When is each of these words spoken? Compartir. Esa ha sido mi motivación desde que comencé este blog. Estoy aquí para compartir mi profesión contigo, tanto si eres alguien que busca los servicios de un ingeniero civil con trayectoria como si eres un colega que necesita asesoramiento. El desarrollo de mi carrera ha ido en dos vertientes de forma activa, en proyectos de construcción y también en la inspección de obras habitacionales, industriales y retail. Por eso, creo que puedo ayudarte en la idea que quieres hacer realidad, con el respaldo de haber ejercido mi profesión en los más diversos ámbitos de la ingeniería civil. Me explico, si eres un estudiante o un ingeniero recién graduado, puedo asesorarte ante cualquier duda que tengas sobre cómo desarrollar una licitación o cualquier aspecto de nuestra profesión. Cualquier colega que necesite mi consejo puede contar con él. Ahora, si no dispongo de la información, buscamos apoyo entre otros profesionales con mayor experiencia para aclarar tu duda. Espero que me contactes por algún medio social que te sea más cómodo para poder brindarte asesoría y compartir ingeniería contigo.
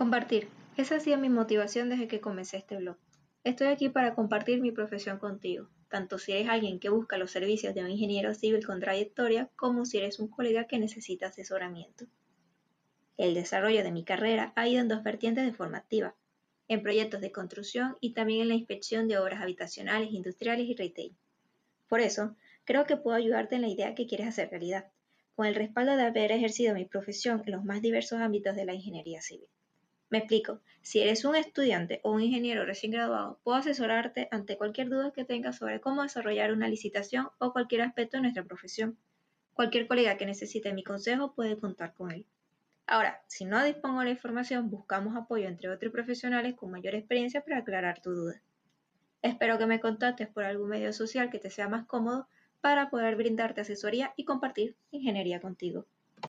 Compartir. 0.00 0.48
Esa 0.78 0.96
ha 0.96 1.00
sido 1.00 1.18
mi 1.18 1.28
motivación 1.28 1.90
desde 1.90 2.08
que 2.08 2.22
comencé 2.22 2.56
este 2.56 2.78
blog. 2.78 2.96
Estoy 3.44 3.66
aquí 3.66 3.90
para 3.90 4.14
compartir 4.14 4.62
mi 4.62 4.72
profesión 4.72 5.18
contigo, 5.18 5.68
tanto 5.90 6.18
si 6.18 6.32
eres 6.32 6.48
alguien 6.48 6.80
que 6.80 6.88
busca 6.88 7.18
los 7.18 7.30
servicios 7.30 7.74
de 7.74 7.82
un 7.82 7.90
ingeniero 7.90 8.32
civil 8.32 8.64
con 8.64 8.80
trayectoria 8.80 9.50
como 9.56 9.84
si 9.84 9.98
eres 9.98 10.18
un 10.18 10.28
colega 10.28 10.66
que 10.66 10.78
necesita 10.78 11.26
asesoramiento. 11.26 12.06
El 13.18 13.34
desarrollo 13.34 13.84
de 13.84 13.92
mi 13.92 14.02
carrera 14.02 14.54
ha 14.56 14.66
ido 14.66 14.80
en 14.80 14.88
dos 14.88 15.02
vertientes 15.02 15.44
de 15.44 15.52
forma 15.52 15.76
activa, 15.76 16.16
en 16.66 16.82
proyectos 16.82 17.20
de 17.20 17.30
construcción 17.30 17.98
y 18.00 18.14
también 18.14 18.40
en 18.40 18.48
la 18.48 18.54
inspección 18.54 19.06
de 19.06 19.18
obras 19.18 19.42
habitacionales, 19.42 20.12
industriales 20.12 20.66
y 20.66 20.74
retail. 20.76 21.14
Por 21.88 22.00
eso, 22.00 22.36
creo 22.64 22.86
que 22.86 22.96
puedo 22.96 23.18
ayudarte 23.18 23.56
en 23.56 23.60
la 23.60 23.68
idea 23.68 23.94
que 23.94 24.06
quieres 24.06 24.28
hacer 24.28 24.48
realidad, 24.48 24.86
con 25.36 25.44
el 25.44 25.54
respaldo 25.54 25.94
de 25.98 26.04
haber 26.04 26.32
ejercido 26.32 26.72
mi 26.72 26.86
profesión 26.86 27.42
en 27.44 27.52
los 27.52 27.64
más 27.64 27.82
diversos 27.82 28.18
ámbitos 28.18 28.56
de 28.56 28.64
la 28.64 28.72
ingeniería 28.72 29.20
civil. 29.20 29.50
Me 30.10 30.18
explico, 30.18 30.60
si 30.82 31.00
eres 31.00 31.24
un 31.24 31.36
estudiante 31.36 32.00
o 32.02 32.10
un 32.10 32.20
ingeniero 32.20 32.64
recién 32.64 32.90
graduado, 32.90 33.38
puedo 33.44 33.58
asesorarte 33.58 34.26
ante 34.32 34.56
cualquier 34.56 34.88
duda 34.88 35.12
que 35.12 35.24
tengas 35.24 35.56
sobre 35.56 35.80
cómo 35.80 36.02
desarrollar 36.02 36.52
una 36.52 36.66
licitación 36.66 37.28
o 37.38 37.52
cualquier 37.52 37.82
aspecto 37.82 38.16
de 38.16 38.22
nuestra 38.22 38.42
profesión. 38.42 38.98
Cualquier 39.54 39.86
colega 39.86 40.16
que 40.16 40.26
necesite 40.26 40.72
mi 40.72 40.82
consejo 40.82 41.32
puede 41.32 41.56
contar 41.58 41.94
con 41.94 42.10
él. 42.10 42.26
Ahora, 42.88 43.22
si 43.28 43.44
no 43.44 43.62
dispongo 43.62 44.00
de 44.00 44.06
la 44.06 44.10
información, 44.10 44.68
buscamos 44.68 45.16
apoyo 45.16 45.46
entre 45.46 45.68
otros 45.68 45.92
profesionales 45.92 46.56
con 46.56 46.72
mayor 46.72 46.96
experiencia 46.96 47.42
para 47.44 47.58
aclarar 47.58 48.02
tu 48.02 48.10
duda. 48.10 48.42
Espero 49.22 49.58
que 49.58 49.66
me 49.66 49.78
contactes 49.78 50.26
por 50.26 50.42
algún 50.42 50.70
medio 50.70 50.92
social 50.92 51.30
que 51.30 51.38
te 51.38 51.50
sea 51.50 51.68
más 51.68 51.86
cómodo 51.86 52.26
para 52.60 52.90
poder 52.90 53.14
brindarte 53.14 53.60
asesoría 53.60 54.12
y 54.16 54.24
compartir 54.24 54.76
ingeniería 54.90 55.40
contigo. 55.40 55.86